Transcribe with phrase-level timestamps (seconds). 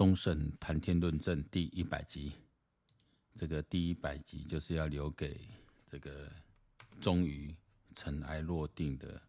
[0.00, 2.32] 终审谈天论证第一百集，
[3.36, 5.46] 这个第一百集就是要留给
[5.86, 6.32] 这个
[7.02, 7.54] 终于
[7.94, 9.20] 尘埃落定的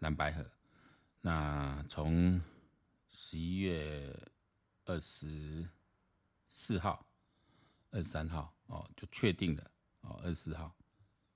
[0.00, 0.44] 蓝白河。
[1.20, 2.42] 那从
[3.08, 4.12] 十一月
[4.86, 5.64] 二十
[6.50, 7.06] 四号、
[7.92, 10.74] 二十三号哦，就确定了哦，二十四号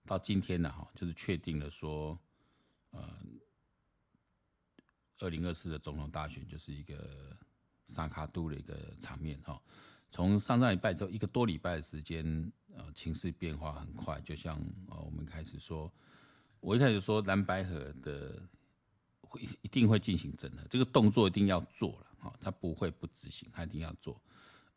[0.06, 2.18] 到今天呢，哈，就是确定了说，
[2.90, 3.16] 呃，
[5.20, 7.38] 二零二四的总统大选就是一个。
[7.92, 9.60] 三脚督的一个场面哈，
[10.10, 15.92] 从上上礼拜之后一个多礼拜的时间，呃，情势变化很快，就像呃我们开始说，
[16.60, 18.42] 我一开始说蓝白河的
[19.20, 24.20] 会一定会进行整合，这个动作一定要做了哈，他不会不执行，他一定要做，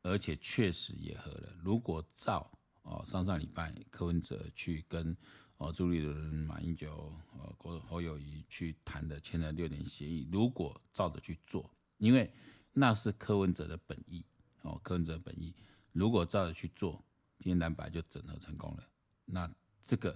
[0.01, 1.53] 而且确实也合了。
[1.63, 2.51] 如果照
[2.83, 5.15] 哦上上礼拜柯文哲去跟
[5.57, 12.31] 哦朱立伦、马英九、呃侯侯友谊去谈的签了六点协议，如果照着去做，因为。
[12.77, 14.25] 那是柯文哲的本意
[14.63, 15.55] 哦，柯文哲的本意。
[15.93, 17.01] 如果照着去做，
[17.39, 18.83] 今天蓝白就整合成功了。
[19.23, 19.49] 那
[19.85, 20.13] 这个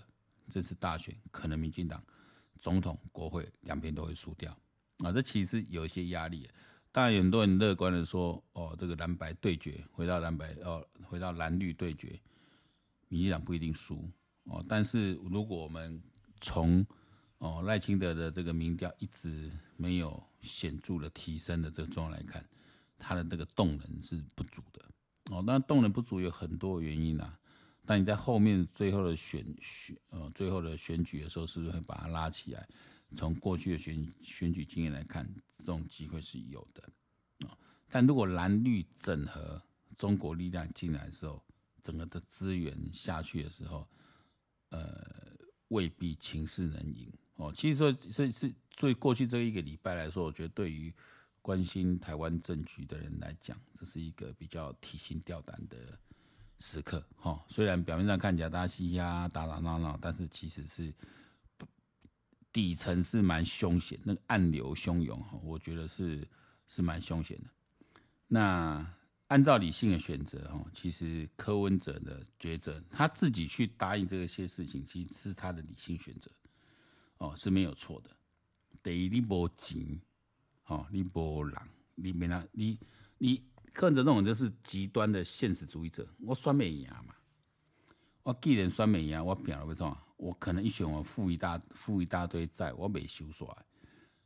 [0.50, 2.04] 这次大选，可能民进党
[2.60, 4.52] 总统、国会两边都会输掉
[4.98, 5.12] 啊。
[5.14, 6.46] 这其实有一些压力。
[6.92, 12.20] 当然，很多人乐观的说，哦，这个蓝白对决，回到蓝白哦，回到蓝绿对决，
[13.08, 14.10] 民进党不一定输
[14.46, 14.66] 哦。
[14.68, 16.02] 但是如果我们
[16.42, 16.86] 从
[17.40, 22.46] 哦，赖清德的这个民调一直没有显著的提升的这个状况来看，
[22.98, 24.86] 他的这个动能是不足的。
[25.32, 27.38] 哦，那动能不足有很多原因啊。
[27.86, 32.68] 但你在后面最后的选选呃最后的选举的时候，是不是会把它拉起来？
[33.16, 37.48] 从过去的选选举经验来看，这种机会是有的。
[37.48, 37.58] 啊，
[37.90, 39.60] 但如果蓝绿整合，
[39.98, 41.42] 中国力量进来的时候，
[41.82, 43.88] 整个的资源下去的时候，
[44.70, 45.04] 呃，
[45.70, 47.12] 未必情势能赢。
[47.40, 50.94] 哦，其实说这是对过去这一个礼拜来说，我觉得对于
[51.42, 55.98] 关心台湾政局的人来讲，这是一个比较提心吊胆的
[56.60, 57.02] 时刻。
[57.16, 60.94] 哈，虽然表面上看起来大家嘻嘻打打闹闹，但是其实是
[62.52, 65.18] 底层是蛮凶险，那个暗流汹涌。
[65.24, 66.28] 哈，我觉得是
[66.68, 67.50] 是蛮凶险的。
[68.28, 68.86] 那
[69.28, 76.30] 按照理性的选择，哈，其实柯文哲的抉择，他自己去答应这些事情，其实是他的理性选择。
[77.20, 78.10] 哦，是没有错的。
[78.82, 80.00] 第一，你无钱，
[80.66, 81.56] 哦，你无人，
[81.96, 82.80] 你没啦，你
[83.18, 83.44] 你
[83.74, 86.08] 柯文哲那种就是极端的现实主义者。
[86.22, 87.14] 我选美赢嘛，
[88.24, 89.98] 我既然选美赢，我拼了为什么？
[90.16, 93.56] 我可能一选我负一大负一大堆债，我没收出来，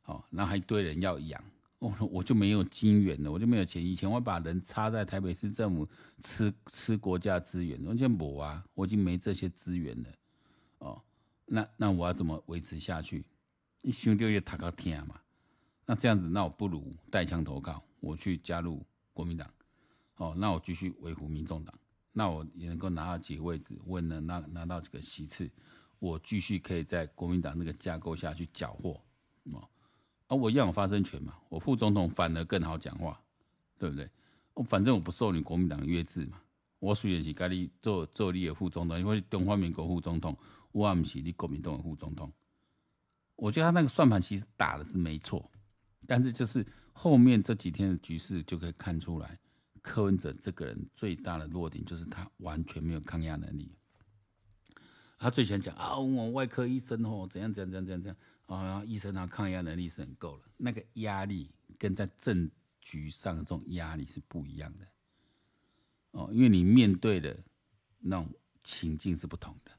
[0.06, 1.44] 哦，然后还一堆人要养，
[1.80, 3.84] 我我就没有金源了，我就没有钱。
[3.84, 5.88] 以前我把人插在台北市政府
[6.22, 10.10] 吃吃国家资源，完全没啊，我已经没这些资源了，
[10.78, 11.02] 哦。
[11.46, 13.26] 那那我要怎么维持下去？
[13.82, 15.20] 你兄弟也谈个天嘛？
[15.86, 19.50] 那这样子，那我不如带枪投靠，我去加入国民党。
[20.16, 21.74] 哦，那我继续维护民众党，
[22.12, 25.50] 那我也能够拿到几个位置，我能拿拿到几个席次，
[26.00, 29.02] 我继续可以在国民党那个架构下去缴获。
[29.52, 29.68] 哦，
[30.28, 33.22] 而我一样有发声权嘛，我副总统反而更好讲话，
[33.78, 34.10] 对不对？
[34.54, 36.40] 我反正我不受你国民党约制嘛，
[36.84, 40.38] 我虽然是跟你做做你的副总统，因为中华民国副总统。
[40.74, 42.34] 我不是你国民党的副总统，
[43.36, 45.50] 我觉得他那个算盘其实打的是没错，
[46.08, 49.40] 但是就是后面这几天的局势就可以看出来，
[49.84, 53.72] 柯文哲这个人最大的弱点就是他完全没有抗压能力。
[55.20, 58.18] 他最喜欢讲啊，我外科医生哦，怎样怎样怎样怎样
[58.48, 62.50] 啊，医生他抗压能力是很够了，那个压力跟在政
[62.82, 64.88] 局上的这种压力是不一样的
[66.14, 67.38] 哦，因为你面对的
[68.00, 68.28] 那种
[68.64, 69.72] 情境是不同的。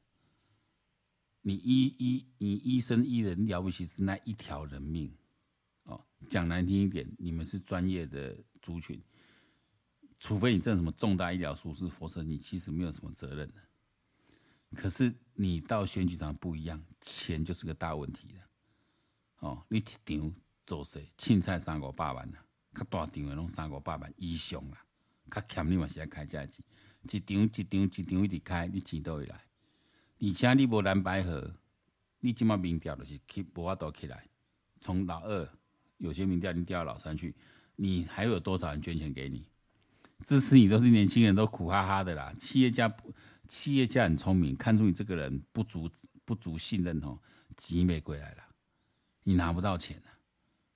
[1.40, 5.14] 你医医你医生医人了不起是那一条人命，
[5.82, 9.02] 哦，讲难听一点，你们是专业的族群，
[10.18, 13.54] 除非你真的什么重大医疗疏失，否则你其实没有什么责任的。
[14.74, 18.40] 可是你到选举场不一样，钱就是个大问题的，
[19.38, 20.34] 哦，你一场
[20.66, 24.83] 做谁，凊彩三五百万啊，较大场的拢三五百万以上啊，
[25.30, 26.64] 较欠你嘛是要开价钱，
[27.02, 29.40] 一场一场一场一直开，你钱都会来。
[30.20, 31.54] 而且你无蓝白合，
[32.20, 34.24] 你即马民调就是起无法度起来。
[34.80, 35.48] 从老二
[35.98, 37.34] 有些民调你调到老三去，
[37.76, 39.46] 你还有多少人捐钱给你？
[40.24, 42.32] 支持你都是年轻人，都苦哈哈的啦。
[42.38, 42.94] 企业家，
[43.48, 45.90] 企业家很聪明，看出你这个人不足
[46.24, 47.18] 不足信任哦，
[47.56, 48.44] 集美归来了，
[49.24, 50.14] 你拿不到钱啊。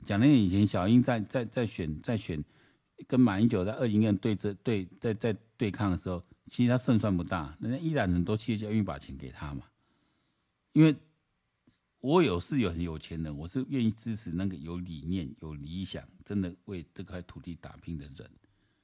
[0.05, 2.43] 讲那以前小英在在在选在选
[3.07, 6.23] 跟马英九在二零年对这对在在对抗的时候。
[6.51, 9.67] 其实他胜算不大，人家依然很多企业家愿意把钱给他嘛。
[10.73, 10.97] 因为
[12.01, 18.31] 我有是有很有钱的，我是愿意支持那个有理念、有理想、真的为这块土地打拼的人。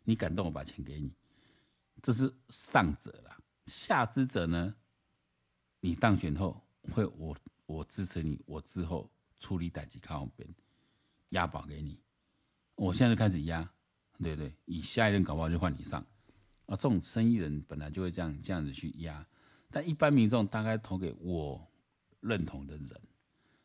[0.03, 1.11] 你感动我把钱给你，
[2.03, 3.39] 这是上者啦。
[3.65, 4.75] 下之者呢，
[5.81, 6.63] 你当选后
[6.93, 7.35] 会我
[7.65, 10.47] 我支持你，我之后处理代志靠后边
[11.31, 11.99] 押宝给你，
[12.75, 13.67] 我现在就开始押，
[14.23, 14.53] 对不对？
[14.65, 16.01] 以下一任搞不好就换你上
[16.67, 16.77] 啊。
[16.77, 19.27] 这种生意人本来就会这样这样子去压，
[19.71, 21.67] 但一般民众大概投给我
[22.21, 23.01] 认同的人。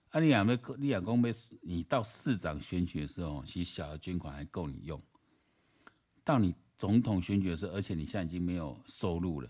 [0.09, 1.31] 啊，你两位，你两公被
[1.61, 4.99] 你到市长选举的时候，其实小额捐款还够你用。
[6.23, 9.49] 到你总统选举的时候，而且你现在已经没有收入了，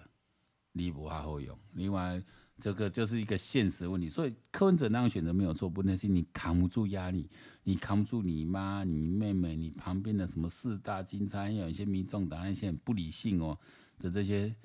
[0.74, 1.58] 你不怕后用。
[1.74, 2.22] 另外，
[2.60, 4.10] 这个就是一个现实问题。
[4.10, 7.30] 所以柯文哲那样选择没有错，不能是你扛不住压力，
[7.64, 13.58] 你扛不住你妈、你妹妹、你旁边的什么四大金钗，还有一些民众党那些很不理性哦
[13.98, 14.56] 的这些。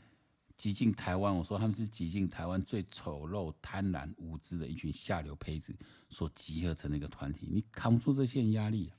[0.56, 5.74] 挤进台湾，我说他们是挤进台湾最丑陋、贪婪、无知的一群下流胚子
[6.08, 8.94] 所集合成的一个团体，你扛不住这些压力啊！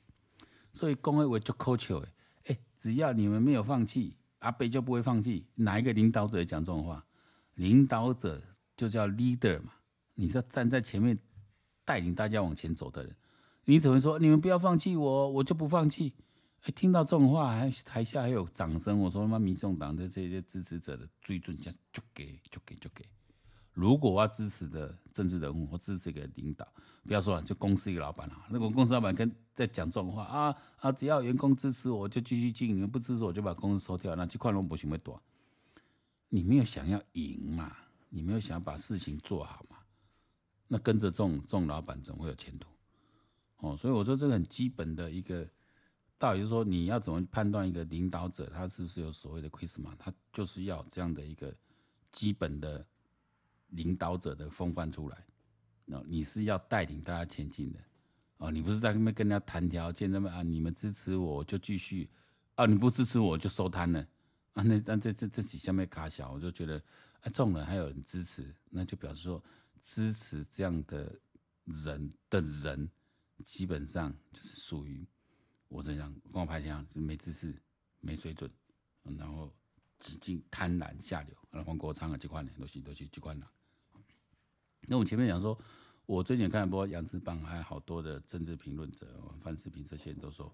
[0.73, 2.03] 所以公会为就扣球
[2.47, 5.45] 哎，只要你们没有放弃，阿北就不会放弃。
[5.55, 7.05] 哪一个领导者讲这种话？
[7.53, 8.43] 领导者
[8.75, 9.73] 就叫 leader 嘛，
[10.15, 11.17] 你是要站在前面
[11.83, 13.15] 带领大家往前走的人，
[13.65, 14.19] 你怎么说？
[14.19, 16.13] 你们不要放弃我，我就不放弃。
[16.63, 18.99] 哎，听到这种话，还台下还有掌声。
[18.99, 23.05] 我说他妈，民众党的这些支持者的追尊将就给就给就给。
[23.71, 26.67] 如果我要支持的政治人物或支持一个领导，
[27.05, 34.15] 不要说了，就公司一个老板啊，那个公司老板跟在讲这种话啊啊，只要员工支持我，就继续经营；不支持我就把公司收掉。
[34.15, 35.19] 那这块龙不行会断。
[36.29, 37.75] 你没有想要赢嘛？
[38.09, 39.77] 你没有想把事情做好嘛？
[40.67, 42.69] 那跟着这种这种老板怎么会有前途？
[43.57, 45.47] 哦，所以我说这个很基本的一个。
[46.17, 51.53] 到底是说，你要怎么判断一个领导者他是不是有所谓的 c h r i s m a 他就是要这样的一个
[52.09, 52.83] 基本的
[53.71, 55.25] 领导者的风范出来。
[55.83, 57.79] 那你是要带领大家前进的
[58.37, 62.09] 哦，你不是在那边跟人家谈条件，那么啊，你们支持我就继续
[62.55, 63.99] 啊，你不支持我就收摊了
[64.53, 64.63] 啊。
[64.63, 66.81] 那那这这这几下面卡小，我就觉得
[67.25, 69.43] 啊，这种人还有人支持，那就表示说
[69.81, 71.19] 支持这样的
[71.65, 72.89] 人的人，
[73.43, 75.05] 基本上就是属于。
[75.67, 77.53] 我这样跟我拍这样，就没知识、
[77.99, 78.49] 没水准，
[79.17, 79.51] 然后
[79.99, 81.35] 几近贪婪下流。
[81.49, 83.43] 然后黄国昌啊，这块人都是都是这块人。
[84.81, 85.59] 那我前面讲说，
[86.05, 89.07] 我最近看过杨世邦，还有好多的政治评论者，
[89.41, 90.53] 范世平这些人都说，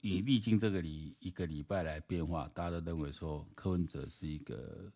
[0.00, 4.92] 以历经这个礼一个礼拜来变化，大家都认为说柯文哲是一个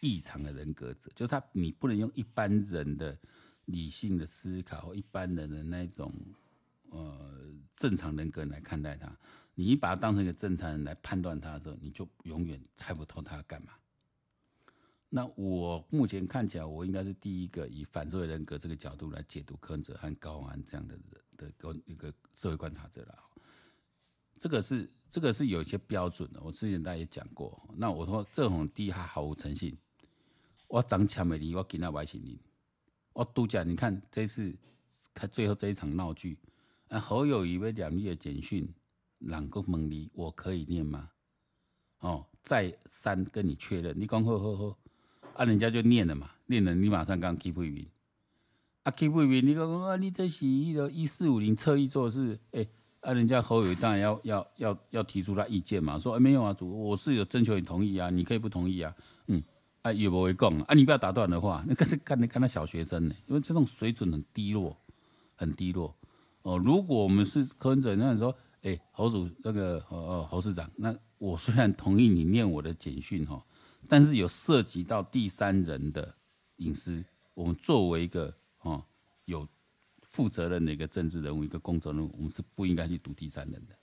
[0.00, 3.18] 异常的人格者，就是他你不能用一般人的
[3.66, 6.12] 理性的思考或，一般人的那种。
[6.90, 9.12] 呃，正常人格来看待他，
[9.56, 13.72] 你把他当成一个正常人来判断他的时候，你就永远猜不透他要干嘛。
[15.08, 21.02] 那我目前看起来，我应该是第一个以反社会人格这个角度来解读柯文哲和高安这样的人
[21.36, 23.18] 的一个社会观察者了。
[24.38, 27.68] 这个是这个是有一些标准的，我之前大家也讲过。
[27.76, 29.76] 那我说这种第一他毫无诚信，
[30.68, 32.38] 我长强美丽，我给他外星人，
[33.12, 33.62] 我度假。
[33.62, 34.54] 你看这次
[35.14, 36.38] 看最后这一场闹剧。
[36.88, 38.72] 啊，侯友宜为两页的简讯，
[39.18, 41.10] 两个蒙离，我可以念吗？
[41.98, 44.78] 哦，再三跟你确认，你讲好好好，
[45.34, 47.88] 啊，人家就念了嘛，念了你马上刚 keep 不语，
[48.84, 52.64] 啊 keep 不语，你讲啊，你这是一个一四五零侧翼做事，哎、
[53.06, 58.92] 啊，人家侯友宜当然要要要要提出他意见嘛，说哎、没有啊，主我是有征求你同意啊，你可以不同意啊，
[59.28, 59.40] 嗯，
[59.82, 64.76] 啊也不会讲啊，你不要打断的话，那个是干的干那小学生呢，因为这种水准很低落，
[65.36, 65.94] 很低落。
[66.42, 73.40] 哦，如果我们是柯文哲，那说，哎、侯主那个，呃呃，侯市长，那我虽然同意你念我的简讯哈，
[73.88, 76.12] 但是有涉及到第三人的
[76.56, 78.82] 隐私，我们作为一个哦
[79.26, 79.46] 有
[80.16, 83.76] 负责任的一个政治人物，一个公众人物，我们是不应该去读第三人的。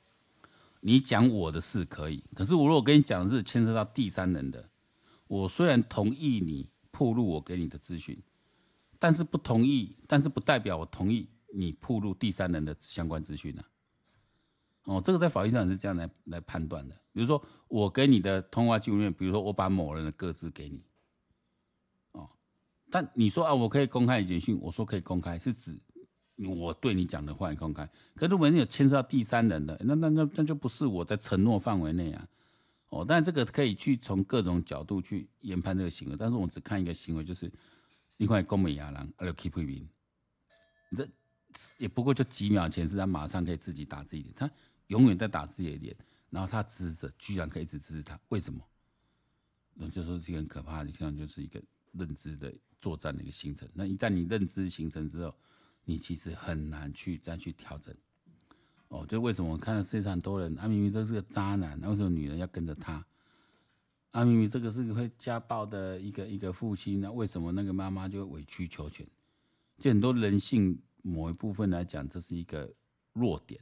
[0.82, 4.68] 你讲我的事可以，可是我如果跟你讲的是牵涉到第三人的，
[5.28, 8.18] 我虽然同意你曝露我给你的资讯，
[8.98, 11.30] 但是不同意，但是不代表我同意。
[11.56, 13.64] 你曝露第三人的相关资讯呢？
[14.86, 16.96] 哦，这个在法律上是这样来来判断的。
[17.14, 20.82] 比如说，我给你的通话记录面，比如说我把某人的个资给你，
[22.14, 22.28] 哦，
[22.90, 25.80] 但你说啊，我可以公开简讯，我说可以公开，是指
[26.38, 27.86] 我对你讲的话公开。
[28.16, 32.28] 可是如果你有牵涉到第三人的，那那那那就不是我在承诺范围内啊。
[32.90, 37.52] 哦，但这个可以去从各种角度去研判这个行为，但是我只看一个行为，就是
[38.18, 39.90] 一块公美亚郎，还有 keep 你
[40.96, 41.08] 这。
[41.78, 44.50] 也不过就几秒前，是他马上可以自己打自己脸，他
[44.88, 45.96] 永远在打自己的脸，
[46.32, 48.60] 然后他支持者居然可以一直支持他，为什么？
[49.76, 51.62] 那就说这个很可怕的，这样就是一个
[51.92, 53.70] 认知的作战的一个形成。
[53.72, 55.36] 那一旦你认知形成之后，
[55.86, 57.96] 你其实很难去再去调整。
[58.90, 63.06] 哦，就为什么我看到世界上很多人，啊，明明都是个渣男，那为什么女人要跟着他？
[64.12, 69.08] 啊，明明这个是个会家暴的一个一个父亲，那为什么那个妈妈就委曲求全？
[69.80, 72.72] 就很多人性某一部分来讲，这是一个
[73.14, 73.60] 弱点。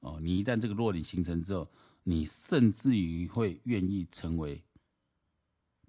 [0.00, 1.70] 哦，你一旦这个弱点形成之后，
[2.02, 4.64] 你甚至于会愿意成为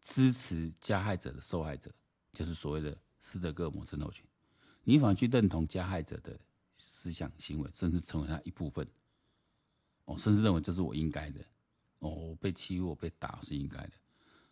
[0.01, 1.89] 支持加害者的受害者，
[2.34, 4.25] 就是所谓的斯德哥尔摩症候群。
[4.84, 6.40] 你反而去认同加害者的
[6.78, 8.88] 思想行为，甚至成为他一部分。
[10.06, 11.40] 哦，甚至认为这是我应该的。
[12.00, 13.94] 哦，我被欺负，我被打是应该的。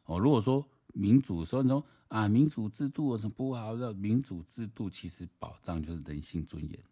[0.05, 3.93] 哦，如果说民主说你说啊，民主制度有什么不好的？
[3.93, 6.83] 民主制度其实保障就是人性尊严。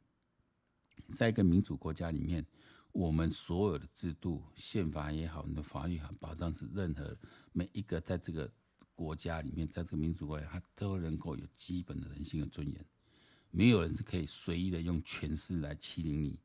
[1.13, 2.45] 在一个民主国家里面，
[2.91, 7.17] 我们所有的制度、宪法也好，你的法律好，保障是任何
[7.53, 8.51] 每一个在这个
[8.93, 12.85] 国家里面，在这个民主国家，他都能够有基本的人性的尊严。
[13.51, 16.39] 没有人是可以随意的用权势来欺凌你。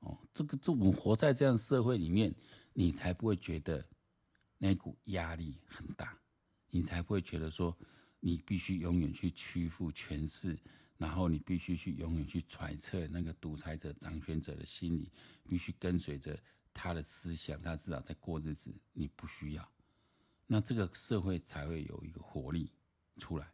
[0.00, 2.34] 哦，这个这我们活在这样社会里面。
[2.72, 3.84] 你才不会觉得
[4.56, 6.16] 那股压力很大，
[6.70, 7.76] 你才不会觉得说
[8.20, 10.56] 你必须永远去屈服权势，
[10.96, 15.10] 然后你必须去永远去揣测那个独裁者、掌权者的心理，
[15.48, 16.40] 必须跟随着
[16.72, 19.72] 他的思想，他知道在过日子，你不需要，
[20.46, 22.70] 那这个社会才会有一个活力
[23.18, 23.52] 出来。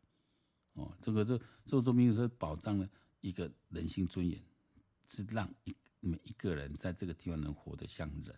[0.77, 2.89] 哦，这个这这说明是保障了
[3.21, 4.41] 一个人性尊严，
[5.09, 8.35] 是让一每一个人在这个地方能活得像人。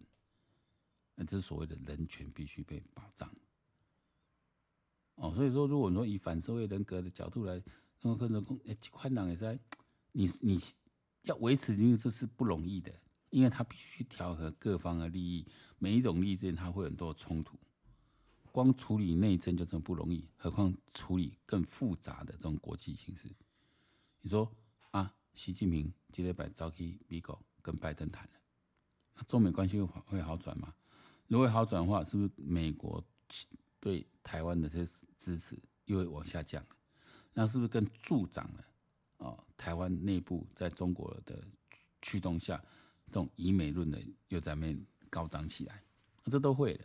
[1.14, 3.28] 那这是所谓的人权必须被保障。
[5.16, 7.60] 哦，所以说，如果说以反社会人格的角度来，
[8.00, 9.58] 那么可能说，哎，宽档也在，
[10.12, 10.60] 你你
[11.22, 12.94] 要维持，因为这是不容易的，
[13.30, 15.44] 因为他必须去调和各方的利益，
[15.78, 17.58] 每一种利益之间他会有很多冲突，
[18.52, 23.28] 光处理内政就这么不容易，何况处理更复杂的这种国际形势。
[24.20, 24.50] 你说
[24.90, 28.30] 啊，习近平今天把召开美国跟拜登谈了，
[29.14, 30.74] 那中美关系会会好转吗？
[31.26, 33.04] 如果好转的话，是不是美国
[33.78, 36.68] 对台湾的这些支持又会往下降了？
[37.34, 39.38] 那是不是更助长了啊？
[39.56, 41.42] 台湾内部在中国的
[42.00, 42.62] 驱动下，
[43.06, 45.82] 这种以美论的又在面高涨起来，
[46.24, 46.84] 这都会的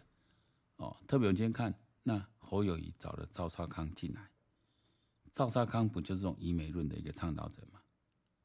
[0.83, 0.97] 哦。
[1.07, 1.73] 特别我们今天看，
[2.03, 4.29] 那侯友宜找了赵少康进来，
[5.31, 7.79] 赵少康不就是这种医美论的一个倡导者吗？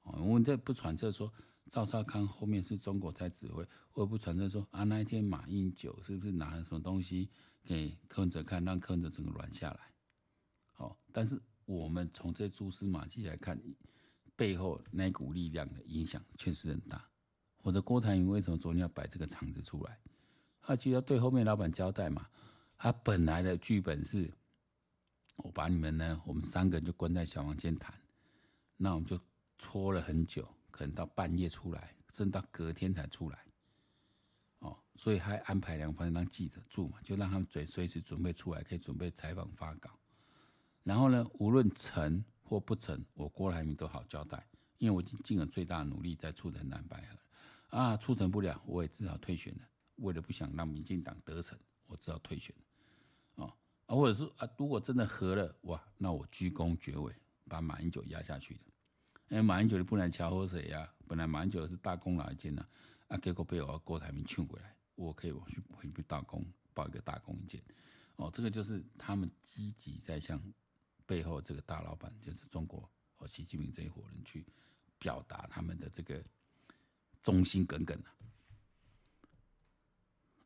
[0.03, 1.33] 哦，我们这不揣测说。
[1.71, 7.29] 赵少康后面是中国在指挥，我也不会传出说啊，那一天马英九是不是拿了什么东西
[7.63, 9.81] 给柯文哲看，让柯文哲整个软下来？
[10.73, 13.61] 好，但是我们从这蛛丝马迹来看，
[14.35, 17.07] 背后那股力量的影响确实很大。
[17.61, 20.01] 我的郭台铭为什么昨天要摆这个场子出来？
[20.69, 22.29] 那就要对后面老板交代嘛。
[22.77, 24.31] 他本来的剧本是，
[25.37, 27.99] 我把你们呢，我们三个人就关在小房间谈，
[28.77, 29.19] 那我们就
[29.57, 30.47] 拖了很久。
[30.71, 33.39] 可能到半夜出来，甚至到隔天才出来，
[34.61, 39.91] 哦，所以还安排两方人让记者住嘛，就让他们随随时准备出来，可以准备采访发稿。
[40.85, 44.47] 然后呢，无论成或不成，我郭台铭都好交代，
[44.77, 49.63] 因为我已经尽了最大努力在促成蓝白合，啊，促成不了，我也只好退选了。
[49.99, 52.55] 为了不想让民进党得逞，我只好退选
[53.37, 53.45] 了，
[53.87, 57.15] 啊，或者说啊，如果真的合了，哇，那我居功厥伟，
[57.49, 58.61] 把马英九压下去了。
[59.29, 60.91] 因为马英九的不能桥和谁呀？
[61.07, 62.67] 本来马英九是大功劳一件呐，
[63.09, 67.63] 啊，结果被我郭台铭劝回来，我可以我去回去大功报一个大功一件。
[68.17, 70.43] 哦，这个就是他们积极在向
[71.07, 74.47] 背后这个大老板，就是中国和习近平这一伙人去
[74.99, 76.23] 表达他们的这个
[77.23, 78.13] 忠心耿耿啊。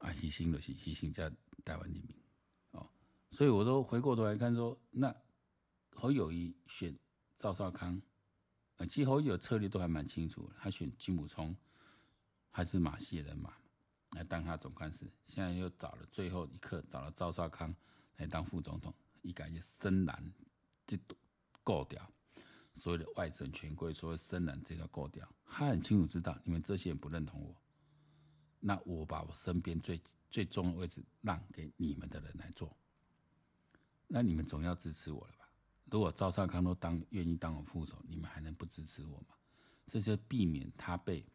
[0.03, 1.31] 啊，牺牲的是牺牲在
[1.65, 2.15] 台湾人民。
[2.73, 2.87] 哦，
[3.31, 5.15] 所以我都回过头来看说，那
[5.95, 6.95] 侯友谊选
[7.39, 8.01] 赵少康。
[8.89, 11.57] 其实侯友策略都还蛮清楚，他选金溥聪
[12.51, 13.55] 还是马戏人马
[14.11, 17.73] 来当他总干事，现在又找了最后一刻找了赵少康
[18.17, 20.33] 来当副总统，一改就深蓝
[20.85, 21.15] 这都
[21.63, 22.13] 过掉，
[22.75, 27.62] 所有的外省权贵，所谓深蓝这条过掉，他很清楚知道你们这些人不认同我，
[28.65, 30.01] 那我把我身边最
[30.31, 32.75] 最重的位置让给你们的人来做，
[34.07, 35.51] 那你们总要支持我了吧？
[35.91, 39.35] 如果赵少康都当愿意当我副手，你们还能不支持我吗？
[39.89, 41.27] 这就避免他被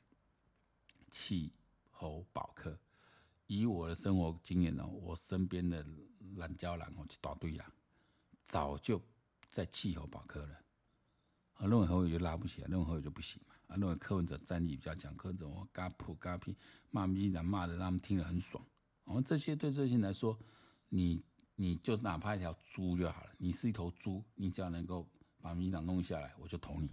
[1.11, 1.51] 弃
[1.91, 2.79] 侯保科。
[3.45, 5.85] 以我的生活经验呢，我身边的
[6.37, 7.65] 蓝胶人哦就答对了，
[8.45, 9.01] 早就
[9.51, 10.59] 在弃侯保科了。
[11.59, 13.55] 我认为侯友就拉不起来，认为侯友就不行嘛。
[13.67, 16.55] 啊，认为柯文哲战力比较强，柯文哲我嘎普嘎屁
[16.91, 18.63] 骂民党骂的让他们听了很爽。
[19.03, 20.37] 我们这些对这些人来说，
[20.89, 21.23] 你。
[21.59, 25.09] 你就哪怕一条猪就好了，你是一头猪，你只要能够
[25.41, 26.87] 把民进党弄下来，我就投你。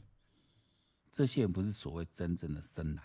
[1.12, 3.04] 这些人不是所谓真正的深蓝，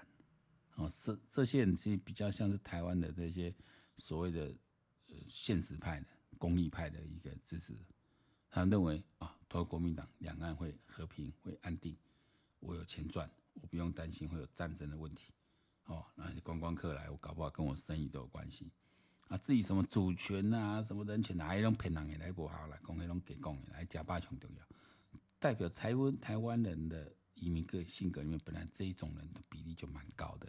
[0.75, 3.53] 哦，是这些人其实比较像是台湾的这些
[3.97, 4.55] 所谓的
[5.09, 7.77] 呃现实派的、公益派的一个支持。
[8.49, 11.97] 他认为啊，投国民党，两岸会和平、会安定，
[12.59, 15.33] 我有钱赚，我不用担心会有战争的问题。
[15.85, 18.71] 哦，那些观光客来，我搞不好跟我生意都有关系。
[19.27, 24.63] 啊，至于什么主权啊、什么人权啊，一种骗人的来不好了，讲那种给讲的来假霸权重要。
[25.39, 30.47] 代表台湾台湾人的移民个性格里面，本来这一种人的比例就蛮高的。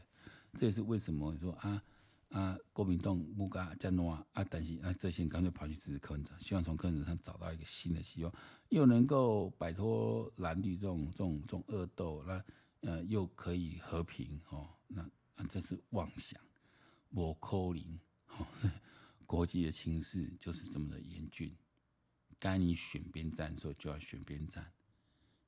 [0.59, 1.83] 这也是为什么你说啊
[2.31, 8.33] 啊，国民党不敢这样弄啊，啊，但是啊，这些人干脆跑去支持柯文哲，希望从柯文哲上找到一个新的希望，
[8.69, 12.45] 又能够摆脱蓝绿这种这种这种恶斗，那
[12.83, 16.41] 呃又可以和平哦，那那这是妄想，
[17.11, 18.47] 我可能哦，
[19.27, 21.53] 国际的情势就是这么的严峻，
[22.39, 24.73] 该你选边站的时候就要选边站，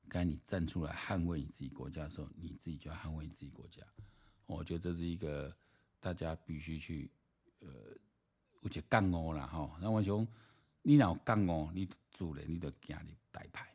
[0.09, 3.81] 该你站出来捍卫你自己国家的时候，你自己就要捍卫你自己国家。
[4.45, 5.55] 我觉得这是一个
[6.03, 7.09] 大家必须去，
[7.61, 7.69] 呃，
[8.59, 9.79] 有些觉悟啦哈。
[9.81, 10.27] 那我想，
[10.81, 13.69] 你若有觉悟，你主人你得行你代派。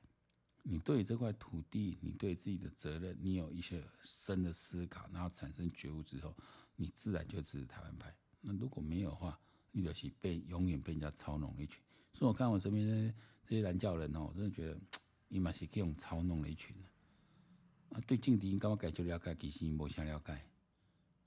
[0.63, 6.37] 你对这块土地，你对自己的责任，你有一些深的思考，然后产生觉悟之后，
[6.77, 8.15] 你自然就支持台湾派。
[8.43, 9.41] 那如果没有的话，
[9.73, 11.83] 你就是被永远被人家操弄了一群。
[12.13, 13.15] 所以我看我身边这些
[13.47, 14.79] 这些蓝教人哦，我真的觉得，
[15.31, 16.77] 伊嘛是这种操弄了一群
[17.89, 17.99] 啊。
[18.07, 20.39] 对政敌，跟我解就了解，其实无啥了解。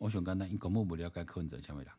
[0.02, 1.94] 我想简单，因根本不了解柯文哲什么人。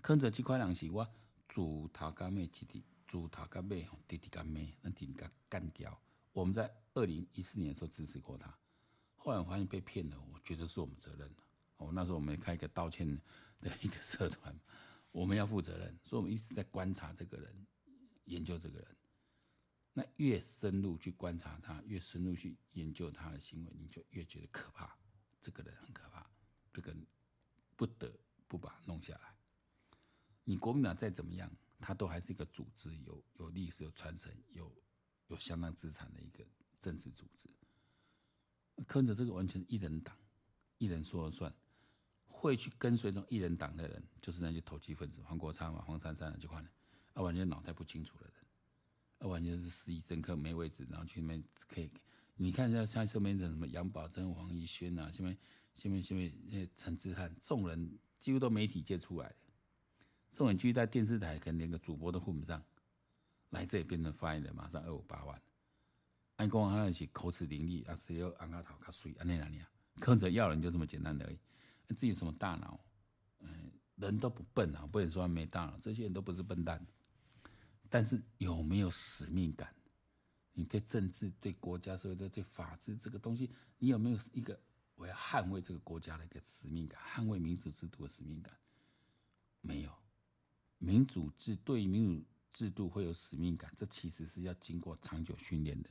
[0.00, 1.06] 柯文哲这块人是我
[1.46, 1.60] 自
[1.92, 6.00] 头到尾弟弟，自头到尾吼弟弟干妹，那弟弟干干掉。
[6.32, 8.58] 我们在二零一四年的时候支持过他，
[9.14, 11.30] 后来我发现被骗了，我觉得是我们责任。
[11.76, 13.06] 哦，那时候我们开一个道歉
[13.60, 14.58] 的一个社团，
[15.12, 17.66] 我们要负责任，所以我们一直在观察这个人，
[18.24, 18.88] 研究这个人。
[19.92, 24.96] 那越深入去观察他，越深入去研究他的行为，你就越觉得可怕。
[25.42, 26.26] 这个人很可怕，
[26.72, 26.96] 这个
[27.78, 28.12] 不得
[28.46, 29.34] 不把它弄下来。
[30.44, 34.70] 你国民党再怎么样，他都还是一个组织，有有历史、有传承、有。
[35.30, 36.42] 有相当资产的一个
[36.80, 37.50] 政治组织，
[38.86, 40.16] 跟着这个完全一人党，
[40.78, 41.54] 一人说了算，
[42.26, 46.70] 会去跟随这种一人党的人，就是那些投机分子，黄国昌嘛、黄珊珊啊，这块人，
[47.12, 48.34] 啊，完全脑袋不清楚的人，
[49.18, 51.90] 啊，完全是失意政客，没位置，然后去那边可以，
[52.34, 55.36] 你看一下像身边的什么杨宝珍、黄宜轩啊，下面
[55.78, 59.36] 下面下面那陈志汉，众人几乎都媒体界出来的，
[60.32, 62.62] 这种人聚在电视台，可能连个主播都混不上。
[63.50, 65.40] 来这里变成发言人，马上二五八万。
[66.36, 69.70] 按公安那是口齿伶俐，啊，只有安卡头卡水，安那哪里啊？
[70.00, 71.38] 柯文哲要人就这么简单而已。
[71.94, 72.78] 自己什么大脑？
[73.38, 76.84] 嗯，人都不笨啊，不能说没大脑，这些人都不是笨蛋。
[77.88, 79.72] 但是有没有使命感？
[80.52, 84.60] 你对政治、对国家、社会、对对法治这个东西，你有没有一个
[84.98, 87.00] 我要捍卫这个国家的一个使命感？
[87.00, 88.54] 捍卫民主制度的使命感？
[89.62, 89.90] 没有。
[90.76, 92.26] 民主制对于民主。
[92.50, 95.90] 制度会有使命感，这其实是要经过长久训练的。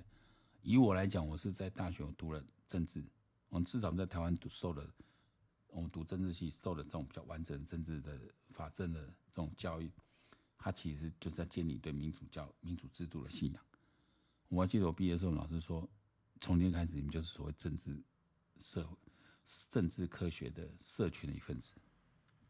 [0.61, 3.01] 以我来讲，我是在大学我读了政治，
[3.47, 4.85] 我们至少在台湾读受了，
[5.67, 9.89] 我们读政治系受了这种比较完整政治的法政的这种教育，
[10.57, 13.63] 它其实就是在建立对民主教民主制度的信仰。
[14.49, 15.87] 我还记得我毕业的时候，老师说，
[16.41, 17.97] 从今天开始，你们就是所谓政治
[18.59, 18.97] 社会
[19.69, 21.73] 政治科学的社群的一份子。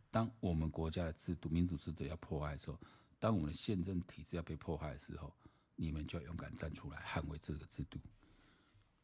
[0.10, 2.80] 当我们国家的制度民主制度要破坏的时候，
[3.20, 5.36] 当我们的宪政体制要被破坏的时候，
[5.76, 8.00] 你们就要勇敢站出来捍卫这个制度。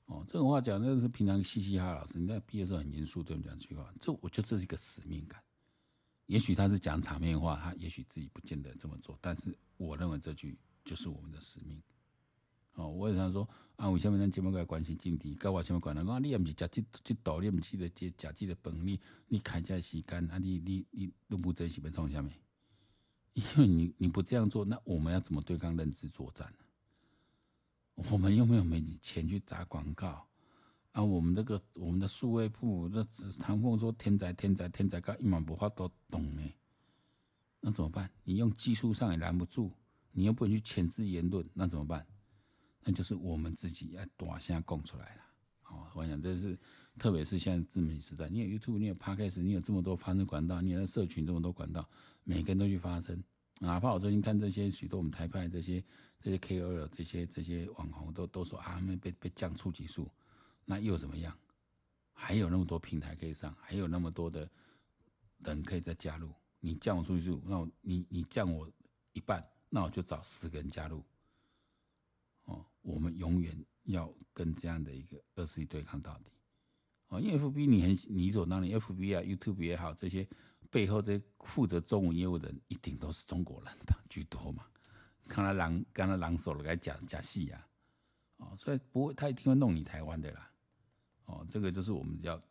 [0.06, 5.42] 哦，这种话讲那是平常嘻嘻哈哈老师，你在毕业的时候很严肃对我们讲这句话，这我觉得这是一个使命感。
[6.26, 11.82] 也许他是讲场面话，他也许自己不见得这么做，但是我认为这句就是我们的使命。
[12.75, 15.33] 哦，我也想说啊，为什么咱这么个关心政治？
[15.36, 16.01] 跟我什么关系？
[16.01, 22.33] 我你也不是食这这道，你也不是的这食这个饭，你你开这时间啊，你你你都不珍惜，要创下面？
[23.33, 26.65] 因为你你不这样做，那我们要怎么对抗认知作战呢？
[28.09, 30.27] 我们又没有没钱去砸广告
[30.93, 31.03] 啊！
[31.03, 33.03] 我们这个我们的数位部，那
[33.39, 36.41] 唐凤说天灾天灾天灾，搞一毛不花都懂呢。
[37.59, 38.09] 那怎么办？
[38.23, 39.71] 你用技术上也拦不住，
[40.12, 42.05] 你又不能去牵制言论，那怎么办？
[42.84, 45.22] 那就是我们自己要大声讲出来了。
[45.62, 46.58] 好，我想这是
[47.00, 51.89] 特别是现在自媒体时代，你有 YouTube，你有 Podcast，你有这么多发声管道，你有社群这么多管道。
[52.24, 53.22] 每个人都去发声，
[53.60, 55.84] 哪怕我最近看这些许多我们台派这些
[56.19, 60.10] 这些 KOL 这些这些网红都都说啊，他们被被降触及数，
[60.65, 61.36] 那又怎么样？
[62.13, 64.50] 还有那么多平台可以上，还有那么多的
[65.39, 66.32] 人可以再加入。
[66.60, 68.69] 你降我触及数，那我你你降我
[69.13, 71.04] 一半，那我就找十个人加入。
[72.84, 76.32] 我们永远要跟这样的一个恶势力对抗到底。
[77.08, 80.28] 哦，因为 FB 你很理所当然，FB 啊、YouTube 也好，这些
[80.69, 84.65] 背后这些负责中文业务的人一定都是中国人吧，居多嘛。
[85.28, 87.67] 看他狼，看他狼手了，该假假戏呀，
[88.38, 90.52] 哦，所以不会，他一定会弄你台湾的啦。
[91.26, 92.41] 哦，这个就是我们要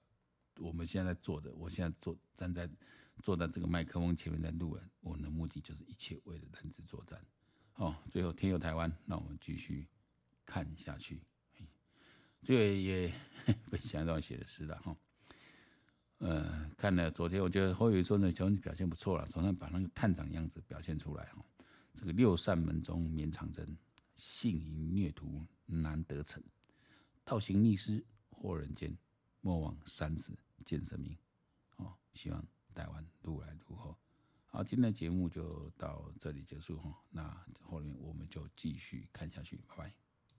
[0.58, 2.68] 我们现在做的，我现在坐站在
[3.22, 7.20] 坐在这个麦克风前面在录人，我们的目的就是一切为了人质作战。
[7.74, 9.86] 哦，最后天佑台湾，那我们继续
[10.46, 11.22] 看下去。
[12.42, 13.14] 最后也
[13.70, 14.96] 分享一段写的诗了哈。
[16.18, 21.44] 呃，看了昨天，我觉得侯友宜说呢，小文表现不错了，总算把那个探长样子表现出来哈。
[21.94, 23.76] 这个六扇门中绵长针，
[24.16, 26.42] 性淫虐徒难得逞，
[27.24, 28.96] 倒行逆施祸人间，
[29.40, 30.32] 莫忘三子
[30.64, 31.16] 见神明。
[31.76, 33.96] 哦，希望台湾如来如何。
[34.46, 36.96] 好，今天的节目就到这里结束哈。
[37.10, 40.01] 那后面我们就继续看下去，拜拜。